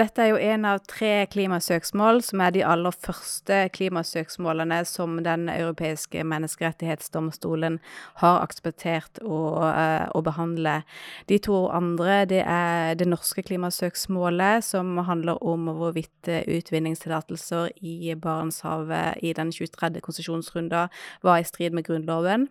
Dette 0.00 0.22
er 0.22 0.30
jo 0.30 0.38
en 0.40 0.64
av 0.64 0.78
tre 0.88 1.26
klimasøksmål, 1.28 2.22
som 2.24 2.40
er 2.40 2.54
de 2.54 2.62
aller 2.64 2.94
første 3.04 3.56
klimasøksmålene 3.74 4.78
som 4.88 5.18
Den 5.20 5.50
europeiske 5.52 6.22
menneskerettighetsdomstolen 6.24 7.76
har 8.22 8.38
akseptert 8.40 9.20
å, 9.20 9.40
uh, 9.60 10.06
å, 10.16 10.22
behandle. 10.24 10.78
De 11.28 11.36
to 11.44 11.66
andre 11.68 12.22
det 12.30 12.40
er 12.46 12.96
det 12.96 13.10
norske 13.10 13.44
klimasøksmålet, 13.44 14.64
som 14.64 14.96
handler 15.04 15.42
om 15.44 15.68
hvorvidt 15.68 16.30
eh, 16.32 16.48
utvinningstillatelser 16.48 17.74
i 17.84 18.14
Barentshavet 18.14 19.20
i 19.20 19.34
den 19.36 19.52
23. 19.52 20.00
konsesjonsrunden 20.00 20.88
var 21.26 21.42
i 21.42 21.44
strid 21.44 21.76
med 21.76 21.84
Grunnloven. 21.90 22.48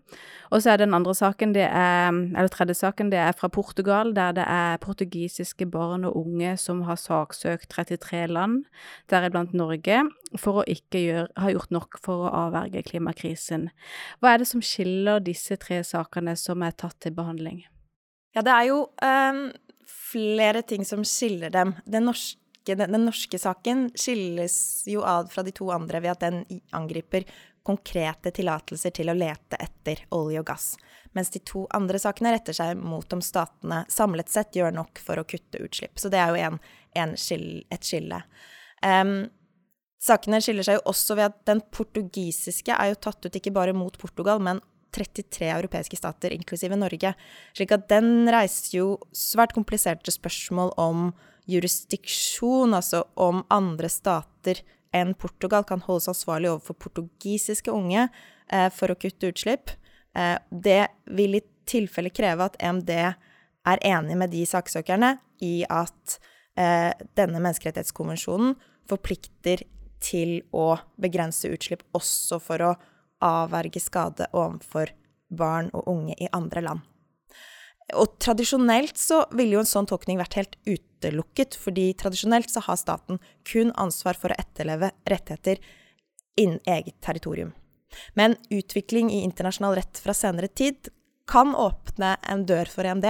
Og 0.51 0.61
så 0.61 0.75
er 0.75 0.83
den 0.83 0.93
andre 0.93 1.15
saken, 1.17 1.57
det 1.57 1.65
er, 1.65 2.13
eller 2.13 2.53
tredje 2.53 2.77
saken, 2.77 3.09
det 3.09 3.23
er 3.23 3.33
fra 3.33 3.49
Portugal, 3.49 4.13
der 4.13 4.37
det 4.37 4.45
er 4.45 4.77
portugisiske 4.85 5.65
barn 5.65 6.05
og 6.05 6.17
unge 6.27 6.53
som 6.61 6.85
har 6.85 6.99
sak 6.99 7.38
saksøkt 7.39 7.69
33 7.71 8.27
land, 8.27 8.65
deriblant 9.09 9.53
Norge, 9.53 10.03
for 10.37 10.61
å 10.61 10.67
ikke 10.67 11.01
gjøre, 11.01 11.27
ha 11.39 11.51
gjort 11.53 11.71
nok 11.73 11.99
for 12.03 12.27
å 12.27 12.33
avverge 12.45 12.83
klimakrisen. 12.83 13.69
Hva 14.19 14.33
er 14.33 14.41
det 14.41 14.49
som 14.49 14.61
skiller 14.61 15.23
disse 15.23 15.57
tre 15.57 15.81
sakene 15.83 16.35
som 16.37 16.63
er 16.63 16.75
tatt 16.77 16.99
til 16.99 17.15
behandling? 17.15 17.63
Ja, 18.35 18.43
det 18.45 18.53
er 18.53 18.67
jo 18.69 18.81
um, 19.01 19.45
flere 19.87 20.61
ting 20.61 20.85
som 20.85 21.03
skiller 21.03 21.49
dem. 21.53 21.73
Den 21.85 22.05
norske, 22.09 22.75
den, 22.75 23.05
norske 23.05 23.39
saken 23.41 23.89
skilles 23.97 24.59
jo 24.89 25.03
ad 25.07 25.31
fra 25.33 25.43
de 25.43 25.55
to 25.55 25.71
andre 25.73 26.03
ved 26.03 26.13
at 26.13 26.27
den 26.27 26.43
angriper 26.75 27.25
konkrete 27.65 28.31
tillatelser 28.33 28.93
til 28.95 29.11
å 29.11 29.17
lete 29.17 29.57
etter 29.61 30.05
olje 30.15 30.41
og 30.41 30.47
gass, 30.47 30.69
mens 31.13 31.29
de 31.33 31.41
to 31.45 31.65
andre 31.75 31.99
sakene 32.01 32.31
retter 32.33 32.55
seg 32.55 32.79
mot 32.79 33.13
om 33.13 33.21
statene 33.21 33.83
samlet 33.91 34.31
sett 34.31 34.57
gjør 34.57 34.73
nok 34.73 35.01
for 35.03 35.19
å 35.19 35.25
kutte 35.27 35.61
utslipp. 35.61 35.99
Så 35.99 36.09
det 36.09 36.21
er 36.21 36.31
jo 36.31 36.47
en, 36.47 36.59
en 36.97 37.15
skill, 37.19 37.61
et 37.71 37.85
skille. 37.85 38.21
Um, 38.85 39.29
sakene 40.01 40.39
skiller 40.43 40.65
seg 40.65 40.79
jo 40.79 40.87
også 40.91 41.17
ved 41.19 41.29
at 41.29 41.39
den 41.49 41.61
portugisiske 41.75 42.75
er 42.75 42.93
jo 42.93 42.99
tatt 43.03 43.25
ut 43.25 43.39
ikke 43.39 43.53
bare 43.55 43.75
mot 43.75 43.97
Portugal, 43.99 44.41
men 44.41 44.61
33 44.95 45.51
europeiske 45.53 45.99
stater, 45.99 46.33
inklusive 46.33 46.77
Norge. 46.79 47.13
Slik 47.53 47.73
at 47.75 47.89
den 47.91 48.29
reiser 48.31 48.79
jo 48.79 48.87
svært 49.15 49.53
kompliserte 49.53 50.13
spørsmål 50.13 50.73
om 50.81 51.11
jurisdiksjon, 51.49 52.73
altså 52.77 53.03
om 53.19 53.43
andre 53.53 53.89
stater 53.91 54.61
enn 54.95 55.13
Portugal 55.17 55.65
kan 55.69 55.83
holdes 55.85 56.09
ansvarlig 56.09 56.49
overfor 56.51 56.77
portugisiske 56.87 57.71
unge 57.73 58.07
eh, 58.07 58.69
for 58.73 58.89
å 58.89 58.97
kutte 58.97 59.29
utslipp. 59.29 59.75
Eh, 60.17 60.37
det 60.49 60.81
vil 61.13 61.37
i 61.37 61.45
tilfelle 61.69 62.09
kreve 62.13 62.49
at 62.49 62.57
EMD 62.61 62.91
er 62.99 63.83
enig 63.85 64.17
med 64.17 64.33
de 64.33 64.45
saksøkerne 64.49 65.17
i 65.45 65.61
at 65.69 66.17
denne 66.59 67.39
menneskerettighetskonvensjonen 67.39 68.55
forplikter 68.89 69.63
til 70.03 70.39
å 70.55 70.73
begrense 70.99 71.47
utslipp 71.51 71.85
også 71.95 72.39
for 72.43 72.63
å 72.65 72.75
avverge 73.23 73.81
skade 73.83 74.29
overfor 74.31 74.91
barn 75.29 75.69
og 75.75 75.87
unge 75.91 76.15
i 76.19 76.29
andre 76.35 76.63
land. 76.65 76.85
Og 77.97 78.19
tradisjonelt 78.21 78.99
så 79.01 79.23
ville 79.33 79.55
jo 79.55 79.63
en 79.63 79.69
sånn 79.69 79.87
tolkning 79.89 80.19
vært 80.19 80.37
helt 80.37 80.57
utelukket, 80.67 81.57
fordi 81.57 81.89
tradisjonelt 81.97 82.51
så 82.51 82.61
har 82.67 82.77
staten 82.77 83.21
kun 83.49 83.73
ansvar 83.81 84.17
for 84.19 84.31
å 84.33 84.37
etterleve 84.37 84.91
rettigheter 85.09 85.61
innen 86.39 86.61
eget 86.69 86.99
territorium. 87.05 87.55
Men 88.13 88.37
utvikling 88.53 89.09
i 89.09 89.23
internasjonal 89.25 89.79
rett 89.79 90.01
fra 90.01 90.13
senere 90.13 90.51
tid 90.53 90.91
kan 91.29 91.55
åpne 91.57 92.15
en 92.29 92.45
dør 92.49 92.69
for 92.69 92.85
EMD 92.85 93.07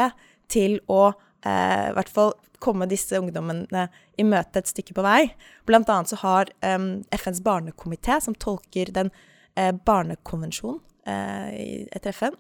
til 0.52 0.80
å 0.88 1.12
eh, 1.46 1.90
hvert 1.96 2.12
fall 2.12 2.34
komme 2.60 2.90
disse 2.92 3.20
ungdommene 3.20 3.88
i 4.20 4.26
møte 4.28 4.60
et 4.60 4.70
stykke 4.70 4.96
på 4.98 5.06
vei. 5.06 5.30
Blant 5.68 5.90
annet 5.92 6.12
så 6.12 6.20
har 6.24 6.52
eh, 6.66 6.78
FNs 7.16 7.42
barnekomité, 7.46 8.20
som 8.24 8.36
tolker 8.36 8.92
den 8.96 9.12
eh, 9.56 9.72
barnekonvensjonen 9.72 10.82
eh, 11.08 11.88
etter 11.96 12.16
FN, 12.16 12.38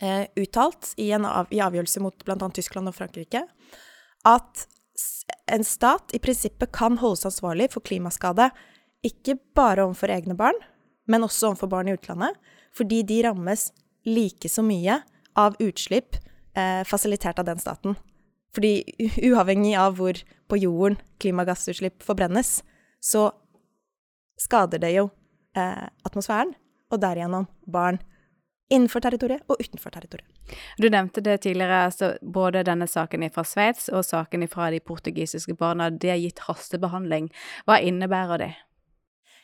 eh, 0.00 0.24
uttalt 0.36 0.94
i 0.96 1.10
en 1.16 1.26
av, 1.28 1.50
i 1.50 1.62
avgjørelse 1.64 2.02
mot 2.04 2.24
bl.a. 2.24 2.50
Tyskland 2.54 2.90
og 2.90 2.96
Frankrike 2.98 3.46
at 4.28 4.66
en 5.46 5.64
stat 5.64 6.14
i 6.14 6.20
prinsippet 6.22 6.72
kan 6.74 6.98
holdes 6.98 7.26
ansvarlig 7.28 7.70
for 7.72 7.84
klimaskade 7.86 8.50
ikke 9.06 9.36
bare 9.56 9.84
overfor 9.86 10.10
egne 10.10 10.34
barn, 10.38 10.56
men 11.06 11.24
også 11.24 11.52
overfor 11.52 11.70
barn 11.70 11.88
i 11.88 11.94
utlandet, 11.94 12.34
fordi 12.74 13.02
de 13.06 13.20
rammes 13.24 13.68
like 14.08 14.50
så 14.50 14.64
mye 14.66 15.00
av 15.38 15.56
utslipp 15.62 16.18
eh, 16.58 16.82
fasilitert 16.88 17.38
av 17.38 17.48
den 17.48 17.62
staten. 17.62 17.96
Fordi 18.54 18.82
uavhengig 19.30 19.76
av 19.78 19.98
hvor 19.98 20.18
på 20.48 20.58
jorden 20.58 20.98
klimagassutslipp 21.22 22.02
forbrennes, 22.02 22.62
så 23.00 23.28
skader 24.40 24.82
det 24.82 24.94
jo 24.96 25.08
eh, 25.58 25.86
atmosfæren, 26.08 26.54
og 26.88 27.02
derigjennom 27.02 27.46
barn 27.68 28.00
innenfor 28.72 29.02
territoriet 29.04 29.44
og 29.48 29.60
utenfor 29.60 29.92
territoriet. 29.92 30.28
Du 30.80 30.88
nevnte 30.88 31.20
det 31.24 31.42
tidligere, 31.44 31.84
altså 31.88 32.14
både 32.22 32.64
denne 32.64 32.88
saken 32.88 33.26
fra 33.32 33.44
Sveits 33.44 33.88
og 33.92 34.04
saken 34.04 34.46
fra 34.48 34.70
de 34.72 34.80
portugisiske 34.80 35.56
barna. 35.60 35.90
Det 35.90 36.12
er 36.12 36.20
gitt 36.22 36.44
hastebehandling. 36.46 37.28
Hva 37.68 37.78
innebærer 37.84 38.44
det? 38.44 38.52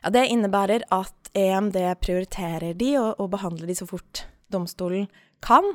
Ja, 0.05 0.11
Det 0.11 0.27
innebærer 0.29 0.85
at 0.93 1.31
EMD 1.35 1.77
prioriterer 2.01 2.75
de 2.75 2.97
og, 3.01 3.21
og 3.21 3.31
behandler 3.31 3.67
de 3.67 3.77
så 3.77 3.87
fort 3.89 4.27
domstolen 4.53 5.09
kan. 5.45 5.67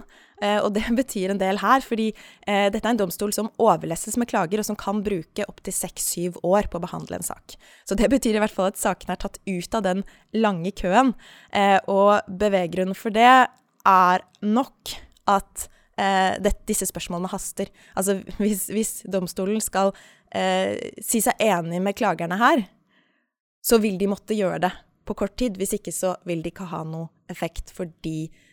Eh, 0.42 0.58
og 0.64 0.74
det 0.76 0.86
betyr 1.02 1.34
en 1.34 1.42
del 1.42 1.60
her, 1.62 1.84
fordi 1.86 2.10
eh, 2.12 2.68
dette 2.74 2.84
er 2.84 2.94
en 2.94 3.02
domstol 3.02 3.34
som 3.36 3.52
overlesses 3.62 4.18
med 4.20 4.30
klager, 4.32 4.62
og 4.62 4.70
som 4.70 4.80
kan 4.80 5.04
bruke 5.06 5.48
opptil 5.48 5.76
seks-syv 5.76 6.40
år 6.48 6.70
på 6.72 6.80
å 6.80 6.86
behandle 6.86 7.20
en 7.20 7.28
sak. 7.28 7.58
Så 7.88 7.98
det 8.00 8.10
betyr 8.16 8.38
i 8.38 8.44
hvert 8.44 8.56
fall 8.56 8.72
at 8.72 8.80
sakene 8.82 9.16
er 9.16 9.24
tatt 9.26 9.42
ut 9.46 9.80
av 9.80 9.86
den 9.86 10.06
lange 10.38 10.74
køen. 10.76 11.14
Eh, 11.56 11.78
og 11.92 12.20
beveggrunnen 12.30 12.98
for 12.98 13.16
det 13.16 13.28
er 13.30 14.26
nok 14.46 14.98
at 15.30 15.70
det, 16.00 16.54
disse 16.64 16.86
spørsmålene 16.88 17.28
haster. 17.28 17.68
Altså 18.00 18.22
hvis, 18.40 18.70
hvis 18.72 18.92
domstolen 19.12 19.60
skal 19.60 19.92
si 21.04 21.20
seg 21.20 21.42
enig 21.44 21.82
med 21.84 21.98
klagerne 22.00 22.38
her, 22.40 22.62
så 23.60 23.82
vil 23.84 23.98
de 24.00 24.08
måtte 24.08 24.38
gjøre 24.38 24.62
det 24.64 24.70
på 25.04 25.18
kort 25.20 25.36
tid. 25.42 25.58
Hvis 25.60 25.74
ikke 25.76 25.92
så 25.92 26.14
vil 26.30 26.40
de 26.46 26.54
ikke 26.54 26.70
ha 26.72 26.86
noe 26.88 27.10
effekt 27.34 27.74
fordi 27.76 28.30
Eh, 28.32 28.49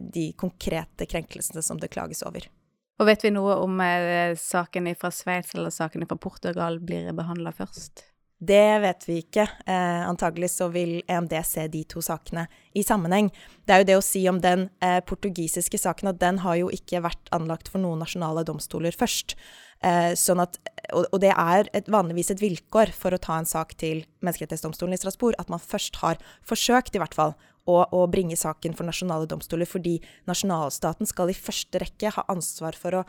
de 0.00 0.30
konkrete 0.38 1.08
krenkelsene 1.10 1.62
som 1.64 1.80
det 1.80 1.92
klages 1.94 2.22
over. 2.26 2.48
Og 2.96 3.08
vet 3.10 3.26
vi 3.26 3.32
noe 3.34 3.58
om 3.60 3.80
eh, 3.84 4.36
saken 4.40 4.88
fra 4.96 5.12
Sveits 5.12 5.54
eller 5.56 5.74
saken 5.74 6.06
fra 6.08 6.16
Portugal 6.20 6.78
blir 6.80 7.10
behandla 7.16 7.52
først? 7.52 8.06
Det 8.36 8.80
vet 8.82 9.04
vi 9.08 9.18
ikke. 9.22 9.46
Eh, 9.64 10.02
antagelig 10.04 10.50
så 10.52 10.68
vil 10.72 10.98
EMD 11.08 11.32
se 11.44 11.66
de 11.72 11.82
to 11.88 12.02
sakene 12.04 12.46
i 12.76 12.82
sammenheng. 12.84 13.30
Det 13.64 13.72
er 13.72 13.80
jo 13.80 13.88
det 13.88 13.96
å 13.96 14.04
si 14.04 14.26
om 14.28 14.40
den 14.44 14.66
eh, 14.84 14.98
portugisiske 15.08 15.80
saken 15.80 16.12
at 16.12 16.20
den 16.20 16.42
har 16.44 16.58
jo 16.60 16.68
ikke 16.72 17.00
vært 17.04 17.32
anlagt 17.36 17.70
for 17.72 17.80
noen 17.80 18.04
nasjonale 18.04 18.44
domstoler 18.48 18.96
først. 18.96 19.38
Eh, 19.84 20.12
sånn 20.16 20.40
at, 20.44 20.60
og, 20.92 21.08
og, 21.10 21.18
det 21.24 21.32
er 21.32 21.68
et, 21.76 21.88
vanligvis 21.92 22.32
et 22.32 22.44
vilkår 22.44 22.92
for 22.96 23.16
å 23.16 23.20
ta 23.20 23.40
en 23.40 23.48
sak 23.48 23.72
til 23.80 24.04
Menneskerettighetsdomstolen 24.24 24.96
i 24.96 25.00
Strasbourg, 25.00 25.36
at 25.40 25.52
man 25.52 25.60
først 25.60 26.00
har 26.04 26.20
forsøkt, 26.44 26.96
i 26.96 27.02
hvert 27.02 27.16
fall, 27.16 27.36
å, 27.66 27.80
å 27.84 28.06
bringe 28.10 28.38
saken 28.38 28.76
for 28.78 28.88
nasjonale 28.88 29.28
domstoler, 29.30 29.68
fordi 29.68 29.98
nasjonalstaten 30.28 31.08
skal 31.08 31.32
i 31.32 31.38
første 31.38 31.82
rekke 31.82 32.14
ha 32.16 32.26
ansvar 32.32 32.78
for 32.78 33.00
å 33.00 33.04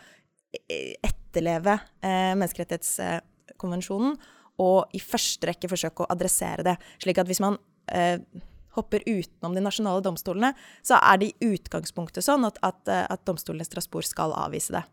eh, 0.67 0.97
etterleve 1.05 1.77
eh, 2.01 2.33
menneskerettighetskonvensjonen 2.35 4.17
og 4.63 4.97
i 4.97 5.01
første 5.01 5.51
rekke 5.51 5.69
forsøke 5.69 6.03
å 6.03 6.11
adressere 6.13 6.65
det. 6.65 6.77
Slik 7.03 7.21
at 7.21 7.29
hvis 7.29 7.43
man 7.43 7.59
eh, 7.93 8.17
hopper 8.77 9.03
utenom 9.05 9.55
de 9.55 9.63
nasjonale 9.65 10.03
domstolene, 10.05 10.53
så 10.85 10.99
er 11.01 11.21
det 11.21 11.31
i 11.31 11.51
utgangspunktet 11.53 12.25
sånn 12.25 12.45
at, 12.47 12.59
at, 12.65 12.81
eh, 12.91 13.05
at 13.09 13.25
domstolen 13.27 13.63
i 13.63 13.67
Strasbourg 13.67 14.05
skal 14.05 14.35
avvise 14.37 14.77
det. 14.77 14.83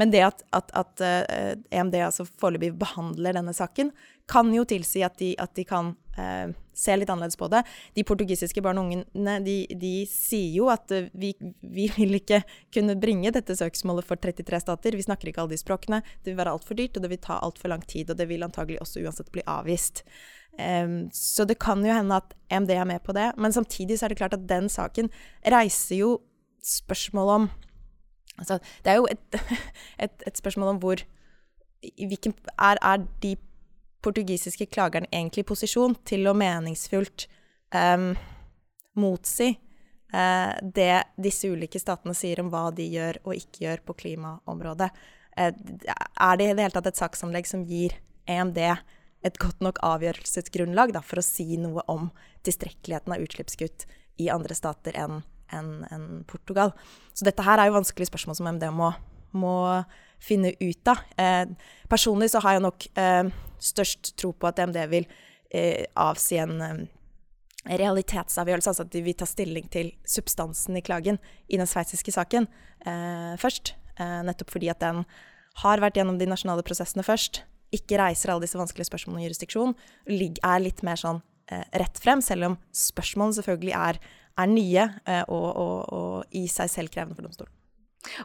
Men 0.00 0.12
det 0.14 0.22
at, 0.24 0.44
at, 0.54 0.68
at 0.78 1.02
uh, 1.02 1.56
EMD 1.74 1.96
altså 2.06 2.22
foreløpig 2.28 2.76
behandler 2.78 3.34
denne 3.34 3.50
saken, 3.56 3.90
kan 4.30 4.52
jo 4.54 4.62
tilsi 4.70 5.02
at 5.02 5.16
de, 5.18 5.32
de 5.34 5.64
kan 5.66 5.90
uh, 6.14 6.54
se 6.76 6.96
litt 6.96 7.10
annerledes 7.10 7.38
på 7.40 7.48
det. 7.52 7.62
De 7.96 8.04
portugisiske 8.06 8.62
barn 8.64 8.80
og 8.80 8.88
ungene 8.88 9.38
de, 9.44 9.56
de 9.80 9.94
sier 10.10 10.52
jo 10.58 10.68
at 10.72 10.90
uh, 10.94 11.08
vi, 11.12 11.32
vi, 11.62 11.88
vil 11.96 12.18
ikke 12.20 12.42
kunne 12.74 12.98
bringe 13.00 13.32
dette 13.34 13.56
søksmålet 13.58 14.06
for 14.08 14.20
33 14.20 14.62
stater. 14.66 14.98
Vi 14.98 15.06
snakker 15.06 15.30
ikke 15.30 15.44
alle 15.44 15.54
de 15.56 15.60
språkene. 15.60 16.02
Det 16.22 16.32
vil 16.32 16.40
være 16.42 16.54
altfor 16.56 16.78
dyrt, 16.78 16.96
og 16.98 17.06
det 17.06 17.12
vil 17.14 17.22
ta 17.24 17.40
altfor 17.40 17.72
lang 17.72 17.84
tid. 17.88 18.12
Og 18.12 18.20
det 18.20 18.28
vil 18.30 18.46
antagelig 18.46 18.80
også 18.84 19.04
uansett 19.04 19.32
bli 19.34 19.44
avvist. 19.50 20.04
Um, 20.54 21.08
så 21.14 21.46
det 21.48 21.58
kan 21.62 21.82
jo 21.82 21.94
hende 21.94 22.20
at 22.22 22.34
MD 22.52 22.76
er 22.76 22.86
med 22.88 23.02
på 23.06 23.14
det. 23.16 23.32
Men 23.38 23.54
samtidig 23.54 23.98
så 23.98 24.06
er 24.06 24.14
det 24.14 24.20
klart 24.22 24.36
at 24.36 24.48
den 24.48 24.68
saken 24.70 25.10
reiser 25.50 26.02
jo 26.02 26.16
spørsmål 26.64 27.36
om 27.40 27.52
Altså, 28.34 28.58
det 28.84 28.90
er 28.90 28.96
jo 28.98 29.06
et, 29.10 29.36
et, 30.04 30.22
et 30.26 30.38
spørsmål 30.38 30.68
om 30.68 30.78
hvor 30.82 30.98
hvilken, 31.96 32.34
er, 32.58 32.76
er, 32.82 33.06
de 33.22 33.36
portugisiske 34.04 34.68
klageren 34.72 35.08
egentlig 35.10 35.44
i 35.44 35.48
posisjon 35.48 35.96
til 36.06 36.28
å 36.28 36.36
meningsfullt 36.36 37.26
um, 37.74 38.12
motsi 39.00 39.50
uh, 40.14 40.52
det 40.62 41.04
disse 41.16 41.50
ulike 41.50 41.80
statene 41.80 42.16
sier 42.16 42.42
om 42.42 42.50
hva 42.52 42.68
de 42.74 42.86
gjør 42.92 43.22
og 43.24 43.38
ikke 43.38 43.66
gjør 43.66 43.84
på 43.88 43.98
klimaområdet? 44.04 44.90
Uh, 45.34 45.50
er 45.50 46.40
det 46.40 46.50
i 46.50 46.54
det 46.54 46.66
hele 46.66 46.76
tatt 46.76 46.92
et 46.92 47.00
saksanlegg 47.00 47.48
som 47.50 47.64
gir 47.68 47.96
EMD 48.30 48.60
et 49.24 49.38
godt 49.40 49.62
nok 49.64 49.80
avgjørelsesgrunnlag 49.84 50.92
da, 50.94 51.00
for 51.04 51.20
å 51.20 51.24
si 51.24 51.56
noe 51.60 51.84
om 51.90 52.10
tilstrekkeligheten 52.44 53.14
av 53.14 53.22
utslippskutt 53.24 53.86
i 54.20 54.28
andre 54.32 54.56
stater 54.56 54.96
enn 55.00 55.22
en, 55.52 55.84
en 55.90 56.24
Portugal. 56.28 56.72
Så 57.14 57.26
dette 57.26 57.44
her 57.46 57.60
er 57.60 57.68
jo 57.68 57.76
vanskelige 57.78 58.10
spørsmål 58.10 58.38
som 58.38 58.48
EMD 58.50 58.66
må, 58.74 58.90
må 59.36 59.56
finne 60.24 60.54
ut 60.60 60.90
av. 60.90 61.02
Eh, 61.20 61.46
personlig 61.90 62.30
så 62.32 62.42
har 62.44 62.56
jeg 62.56 62.64
nok 62.64 62.86
eh, 62.98 63.30
størst 63.62 64.14
tro 64.20 64.32
på 64.32 64.48
at 64.48 64.60
MD 64.64 64.80
vil 64.92 65.06
eh, 65.54 65.86
avsi 66.00 66.38
en 66.42 66.54
eh, 66.64 66.82
realitetsavgjørelse, 67.80 68.72
altså 68.72 68.84
at 68.84 68.92
de 68.92 69.02
vil 69.04 69.16
ta 69.18 69.28
stilling 69.28 69.68
til 69.72 69.92
substansen 70.08 70.76
i 70.76 70.84
klagen 70.84 71.20
i 71.48 71.60
den 71.60 71.68
sveitsiske 71.68 72.14
saken 72.14 72.48
eh, 72.86 73.34
først. 73.40 73.74
Eh, 73.96 74.20
nettopp 74.26 74.52
fordi 74.56 74.72
at 74.72 74.82
den 74.84 75.04
har 75.62 75.82
vært 75.82 76.00
gjennom 76.00 76.18
de 76.18 76.28
nasjonale 76.28 76.64
prosessene 76.66 77.06
først 77.06 77.44
ikke 77.74 77.98
reiser 77.98 78.30
alle 78.30 78.44
disse 78.44 78.58
vanskelige 78.58 78.86
spørsmålene 78.86 79.22
om 79.22 79.26
jurisdiksjon, 79.26 79.72
er 80.06 80.60
litt 80.62 80.84
mer 80.86 81.00
sånn 81.00 81.18
rett 81.74 81.98
frem, 82.00 82.22
selv 82.22 82.46
om 82.46 82.54
spørsmålene 82.70 83.36
selvfølgelig 83.40 83.74
er, 83.74 83.98
er 84.38 84.48
nye 84.52 84.84
og, 85.26 85.48
og, 85.50 85.74
og, 85.90 86.14
i 86.38 86.46
seg 86.48 86.70
selv 86.70 86.94
krevende 86.94 87.18
for 87.18 87.26
domstolen. 87.26 87.50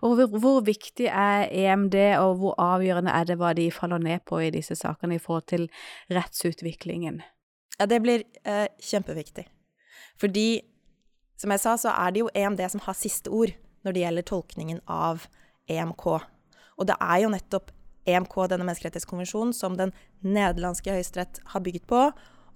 Og 0.03 0.19
hvor, 0.39 0.59
viktig 0.65 1.07
er 1.07 1.47
EMD, 1.51 1.95
og 2.19 2.33
hvor 2.41 2.57
avgjørende 2.61 3.13
er 3.15 3.27
det 3.29 3.37
hva 3.39 3.53
de 3.57 3.69
faller 3.71 4.01
ned 4.03 4.25
på 4.27 4.41
i 4.43 4.51
disse 4.53 4.75
sakene 4.75 5.15
i 5.17 5.23
forhold 5.23 5.47
til 5.51 5.67
rettsutviklingen? 6.11 7.21
Ja, 7.79 7.87
det 7.87 8.01
blir 8.03 8.25
eh, 8.43 8.67
kjempeviktig. 8.83 9.47
Fordi, 10.19 10.61
som 11.39 11.53
jeg 11.55 11.63
sa, 11.63 11.77
så 11.79 11.93
er 11.95 12.11
det 12.11 12.25
jo 12.25 12.31
EMD 12.35 12.65
som 12.75 12.83
har 12.83 12.97
siste 12.99 13.31
ord 13.31 13.55
når 13.87 13.95
det 13.95 14.03
gjelder 14.03 14.27
tolkningen 14.27 14.81
av 14.91 15.29
EMK. 15.71 16.07
Og 16.79 16.87
det 16.89 16.97
er 16.99 17.21
jo 17.23 17.31
nettopp 17.31 17.71
EMK, 18.09 18.35
denne 18.51 18.65
menneskerettighetskonvensjonen, 18.67 19.53
som 19.55 19.77
den 19.79 19.93
nederlandske 20.25 20.91
høyesterett 20.91 21.39
har 21.53 21.63
bygget 21.63 21.87
på, 21.89 22.09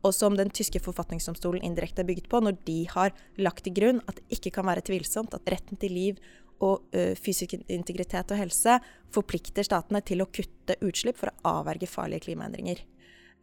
og 0.03 0.11
som 0.11 0.35
den 0.35 0.51
tyske 0.51 0.81
forfatningsdomstolen 0.83 1.63
indirekte 1.63 2.03
har 2.03 2.09
bygget 2.09 2.27
på, 2.31 2.41
når 2.43 2.57
de 2.67 2.79
har 2.91 3.13
lagt 3.39 3.63
til 3.63 3.75
grunn 3.77 4.01
at 4.07 4.19
det 4.19 4.39
ikke 4.39 4.51
kan 4.57 4.67
være 4.67 4.83
tvilsomt 4.89 5.35
at 5.37 5.47
retten 5.51 5.79
til 5.79 5.95
liv 5.95 6.19
og 6.63 6.93
fysisk 7.19 7.55
integritet 7.71 8.29
og 8.31 8.37
helse 8.39 8.77
forplikter 9.13 9.65
statene 9.65 10.01
til 10.05 10.23
å 10.23 10.29
kutte 10.31 10.77
utslipp 10.85 11.17
for 11.19 11.31
å 11.31 11.57
avverge 11.59 11.89
farlige 11.89 12.27
klimaendringer. 12.27 12.83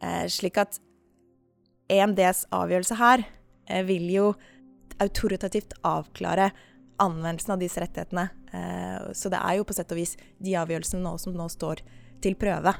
Eh, 0.01 0.25
slik 0.31 0.57
at 0.61 0.79
EMDs 1.91 2.47
avgjørelse 2.55 2.97
her 2.97 3.23
eh, 3.69 3.83
vil 3.85 4.07
jo 4.09 4.27
autoritativt 5.01 5.75
avklare 5.85 6.51
anvendelsen 7.01 7.55
av 7.55 7.61
disse 7.61 7.81
rettighetene. 7.81 8.27
Eh, 8.53 9.11
så 9.17 9.29
det 9.33 9.41
er 9.41 9.59
jo 9.59 9.67
på 9.67 9.77
sett 9.77 9.93
og 9.93 10.01
vis 10.01 10.15
de 10.41 10.57
avgjørelsene 10.57 11.03
nå 11.05 11.15
som 11.21 11.35
nå 11.37 11.47
står 11.53 11.83
til 12.21 12.37
prøve. 12.39 12.73